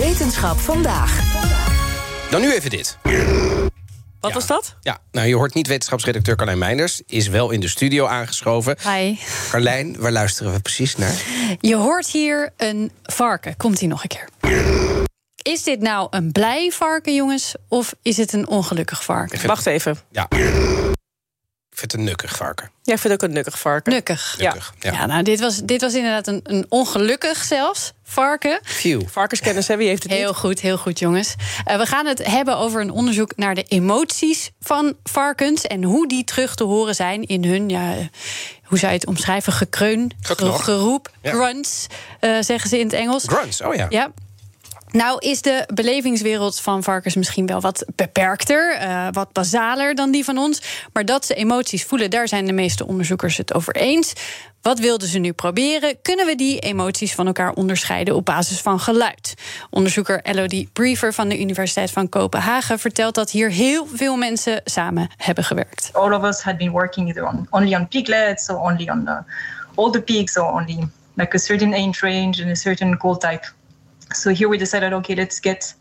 [0.00, 1.20] Wetenschap vandaag.
[2.30, 2.98] Dan nu even dit.
[4.20, 4.76] Wat was dat?
[4.80, 7.02] Ja, nou, je hoort niet wetenschapsredacteur Carlijn Meinders.
[7.06, 8.76] Is wel in de studio aangeschoven.
[8.82, 9.16] Hi.
[9.50, 11.22] Carlijn, waar luisteren we precies naar?
[11.60, 13.56] Je hoort hier een varken.
[13.56, 14.28] Komt hij nog een keer?
[15.42, 17.54] Is dit nou een blij varken, jongens?
[17.68, 19.46] Of is het een ongelukkig varken?
[19.46, 19.98] Wacht even.
[20.10, 20.28] Ja.
[21.78, 22.70] Ik vind het een nukkig varken.
[22.82, 23.92] Jij vindt ook een nukkig varken.
[23.92, 24.34] Nukkig.
[24.38, 24.92] Nukkig, ja.
[24.92, 28.60] Ja, nou, dit was, dit was inderdaad een, een ongelukkig zelfs varken.
[28.62, 29.02] Phew.
[29.08, 29.76] Varkenskennis, hè?
[29.76, 30.36] Wie heeft het Heel niet?
[30.36, 31.34] goed, heel goed, jongens.
[31.64, 35.62] Eh, we gaan het hebben over een onderzoek naar de emoties van varkens...
[35.66, 37.94] en hoe die terug te horen zijn in hun, ja,
[38.64, 39.52] hoe zou je het omschrijven...
[39.52, 40.58] gekreun, Geknor.
[40.58, 41.32] geroep, Ja.
[41.32, 41.86] grunts,
[42.20, 43.24] eh, zeggen ze in het Engels.
[43.26, 43.86] Grunts, oh ja.
[43.88, 44.10] Ja.
[44.92, 50.24] Nou is de belevingswereld van varkens misschien wel wat beperkter, eh, wat basaler dan die
[50.24, 50.62] van ons.
[50.92, 54.12] Maar dat ze emoties voelen, daar zijn de meeste onderzoekers het over eens.
[54.62, 56.02] Wat wilden ze nu proberen?
[56.02, 59.34] Kunnen we die emoties van elkaar onderscheiden op basis van geluid?
[59.70, 65.10] Onderzoeker Elodie Briefer van de Universiteit van Kopenhagen vertelt dat hier heel veel mensen samen
[65.16, 65.90] hebben gewerkt.
[65.92, 69.04] all of us had been working either on only on piglets or only on
[69.92, 73.46] the pigs or only like a certain age range and a certain call type.
[74.12, 75.74] So here we decided, okay, let's get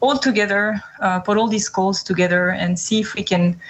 [0.00, 3.60] all together, uh, put all these calls together and see if we can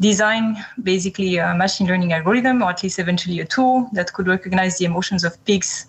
[0.00, 4.78] design basically a machine learning algorithm or at least eventually a tool that could recognize
[4.78, 5.86] the emotions of pigs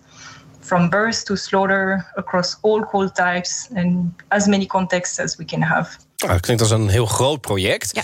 [0.60, 5.62] from birth to slaughter across all call types and as many contexts as we can
[5.62, 6.05] have.
[6.16, 7.90] Nou, dat klinkt als een heel groot project.
[7.92, 8.02] Ja.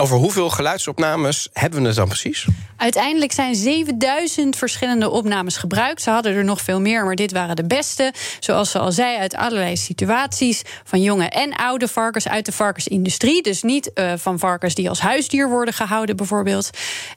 [0.00, 2.46] Over hoeveel geluidsopnames hebben we het dan precies?
[2.76, 6.02] Uiteindelijk zijn 7000 verschillende opnames gebruikt.
[6.02, 8.12] Ze hadden er nog veel meer, maar dit waren de beste.
[8.40, 10.62] Zoals ze al zei, uit allerlei situaties.
[10.84, 13.42] Van jonge en oude varkens uit de varkensindustrie.
[13.42, 16.70] Dus niet eh, van varkens die als huisdier worden gehouden, bijvoorbeeld.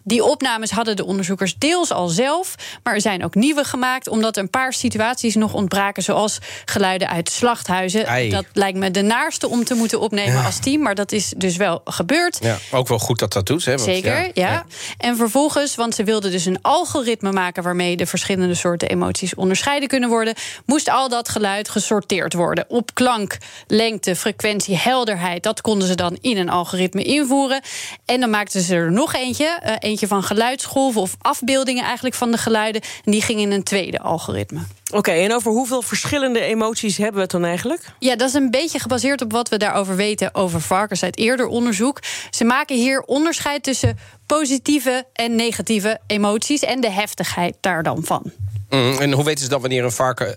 [0.04, 2.56] Die opnames hadden de onderzoekers deels al zelf.
[2.84, 6.04] Maar er zijn ook nieuwe gemaakt, omdat er een paar situaties nog ontbraken.
[6.04, 8.30] Zoals geluiden uit slachthuizen.
[8.32, 10.82] Dat lijkt me de naarste om te moeten opnemen als team.
[10.82, 12.38] Maar dat is dus wel gebeurd.
[12.42, 13.66] Ja, ook wel goed dat dat doet.
[13.66, 13.72] Hè?
[13.72, 14.66] want Zeker, ja,
[14.98, 19.88] En vervolgens, want ze wilden dus een algoritme maken waarmee de verschillende soorten emoties onderscheiden
[19.88, 20.34] kunnen worden,
[20.66, 22.66] moest al dat geluid gesorteerd worden.
[22.68, 23.38] Op klank,
[23.68, 25.44] lengte, frequentie, helderheid.
[25.44, 27.62] Dat konden ze dan in een algoritme invoeren.
[28.06, 29.58] En dan maakten ze er nog eentje.
[29.62, 32.82] eh, eentje van geluidsgolven of afbeeldingen eigenlijk van de geluiden.
[33.06, 34.60] En die ging in een tweede algoritme.
[34.92, 37.82] Oké, en over hoeveel verschillende emoties hebben we het dan eigenlijk?
[38.00, 41.48] Ja, dat is een beetje gebaseerd op wat we daarover weten over varkens uit eerder
[41.48, 42.00] onderzoek.
[42.30, 48.32] Ze maken hier onderscheid tussen positieve en negatieve emoties en de heftigheid daar dan van.
[48.70, 50.36] Mm, en hoe weten ze dan wanneer een varken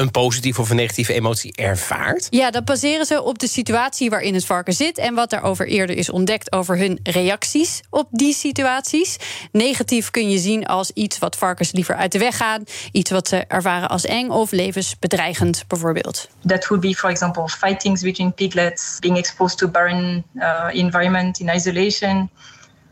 [0.00, 2.26] een positieve of een negatieve emotie ervaart?
[2.30, 5.96] Ja, dat baseren ze op de situatie waarin het varken zit en wat daarover eerder
[5.96, 9.16] is ontdekt over hun reacties op die situaties.
[9.52, 13.28] Negatief kun je zien als iets wat varkens liever uit de weg gaan, iets wat
[13.28, 16.28] ze ervaren als eng of levensbedreigend bijvoorbeeld.
[16.46, 21.48] That would be, for example, fightings between piglets, being exposed to barren uh, environment in
[21.54, 22.30] isolation,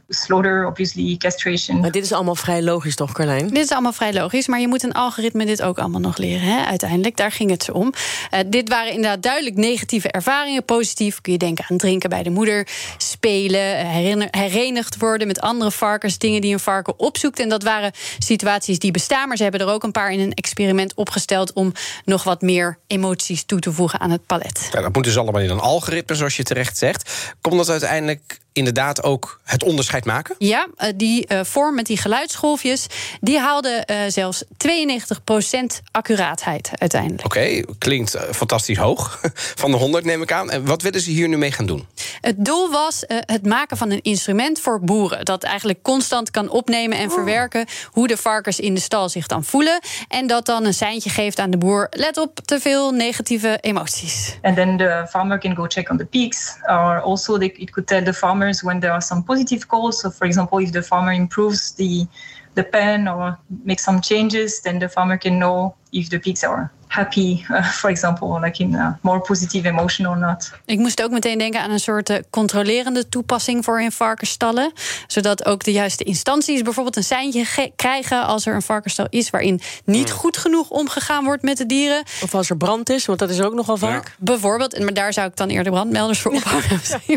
[0.08, 1.80] slaughter, obviously castration.
[1.80, 3.48] Maar dit is allemaal vrij logisch, toch, Carlijn?
[3.48, 6.46] Dit is allemaal vrij logisch, maar je moet een algoritme dit ook allemaal nog leren.
[6.46, 6.64] Hè?
[6.64, 7.92] Uiteindelijk, daar ging het ze om.
[8.30, 10.64] Eh, dit waren inderdaad duidelijk negatieve ervaringen.
[10.64, 12.68] Positief kun je denken aan drinken bij de moeder,
[12.98, 17.38] spelen, eh, herinner- herenigd worden met andere varkens, dingen die een varken opzoekt.
[17.41, 20.34] En dat waren situaties die bestaan, maar ze hebben er ook een paar in een
[20.34, 21.72] experiment opgesteld om
[22.04, 24.68] nog wat meer emoties toe te voegen aan het palet.
[24.72, 27.34] Ja, dat moet dus allemaal in een algoritme, zoals je terecht zegt.
[27.41, 30.34] Komt dat uiteindelijk inderdaad ook het onderscheid maken?
[30.38, 32.86] Ja, eh, die eh, vorm met die geluidsgolfjes,
[33.20, 37.25] die haalde eh, zelfs 92% accuraatheid uiteindelijk.
[37.25, 39.20] Oké, klinkt fantastisch hoog.
[39.62, 40.50] Van de 100 neem ik aan.
[40.50, 41.86] En wat willen ze hier nu mee gaan doen?
[42.20, 45.25] Het doel was eh, het maken van een instrument voor boeren.
[45.25, 49.44] Dat eigenlijk constant kan opnemen en verwerken hoe de varkens in de stal zich dan
[49.44, 49.80] voelen.
[50.09, 51.86] En dat dan een seintje geeft aan de boer.
[51.91, 54.38] Let op te veel negatieve emoties.
[54.42, 57.88] And then the farmer can go check on the pigs, or also they, it could
[57.88, 60.00] tell the farmers when there are some positive calls.
[60.00, 62.06] So, for example, if the farmer improves the
[62.54, 66.72] the pen or makes some changes, then the farmer can know if the pigs are
[66.88, 70.51] happy, uh, for example, like in a more positive emotion or not.
[70.65, 74.72] Ik moest ook meteen denken aan een soort eh, controlerende toepassing voor in varkensstallen.
[75.07, 79.30] Zodat ook de juiste instanties bijvoorbeeld een seintje ge- krijgen als er een varkensstal is
[79.30, 82.03] waarin niet goed genoeg omgegaan wordt met de dieren.
[82.22, 84.15] Of als er brand is, want dat is ook nogal vaak.
[84.18, 86.33] Bijvoorbeeld, maar daar zou ik dan eerder brandmelders voor.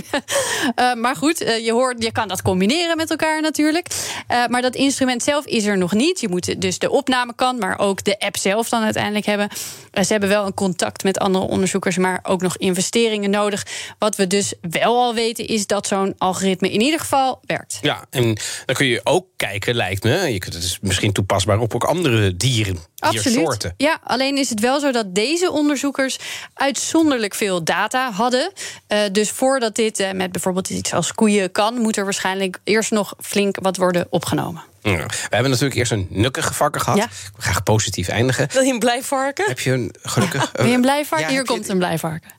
[0.75, 3.87] Eh, maar goed, eh, je, hoort, je kan dat combineren met elkaar natuurlijk.
[4.27, 6.19] Eh, maar dat instrument zelf is er nog niet.
[6.19, 9.49] Je moet dus de opnamekant, maar ook de app zelf dan uiteindelijk hebben.
[9.93, 13.65] Uh, ze hebben wel een contact met andere onderzoekers, maar ook nog investeringen nodig.
[13.99, 17.79] Wat we dus wel al weten, is dat zo'n algoritme in ieder geval werkt.
[17.81, 20.33] Ja, en dan kun je ook kijken, lijkt me.
[20.33, 22.77] Je kunt het dus misschien toepasbaar op ook andere dieren.
[23.01, 23.71] Absoluut.
[23.77, 26.17] Ja, alleen is het wel zo dat deze onderzoekers
[26.53, 28.51] uitzonderlijk veel data hadden.
[28.87, 32.91] Uh, dus voordat dit uh, met bijvoorbeeld iets als koeien kan, moet er waarschijnlijk eerst
[32.91, 34.63] nog flink wat worden opgenomen.
[34.81, 35.05] Ja.
[35.05, 36.97] We hebben natuurlijk eerst een nukkige varken gehad.
[36.99, 37.03] Ja.
[37.05, 38.47] Ik wil graag positief eindigen.
[38.51, 39.45] Wil je een blij varken?
[39.47, 40.51] Heb je een gelukkig...
[40.53, 41.27] Wil je een blij varken?
[41.27, 42.31] Ja, Hier komt een blij varken.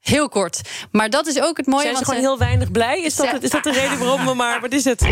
[0.00, 0.60] Heel kort.
[0.90, 1.82] Maar dat is ook het mooie.
[1.82, 3.02] Zijn ze want gewoon heel weinig blij?
[3.02, 4.60] Is dat, het- is dat de reden waarom we maar...
[4.60, 5.02] Wat is het?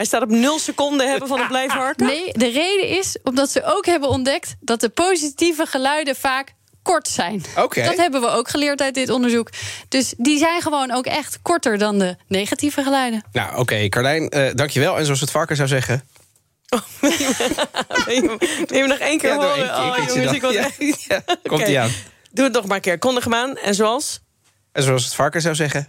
[0.00, 2.06] Hij staat op nul seconden hebben van een blij varken?
[2.06, 7.08] Nee, de reden is omdat ze ook hebben ontdekt dat de positieve geluiden vaak kort
[7.08, 7.42] zijn.
[7.56, 7.82] Oké.
[7.82, 9.50] Dat hebben we ook geleerd uit dit onderzoek.
[9.88, 13.24] Dus die zijn gewoon ook echt korter dan de negatieve geluiden.
[13.32, 14.98] Nou, oké, Carlijn, eh dankjewel.
[14.98, 16.02] En zoals het varken zou zeggen...
[18.10, 18.38] Je
[18.68, 19.54] hem nog één keer Ja, horen?
[19.54, 21.02] keer, oh, jongens, ik Ja, echt...
[21.02, 21.22] ja.
[21.42, 21.90] Komt-ie aan.
[22.30, 22.98] Doe het nog maar een keer.
[22.98, 23.56] Kondig hem aan.
[23.56, 24.20] En zoals?
[24.72, 25.84] En zoals het varken zou zeggen...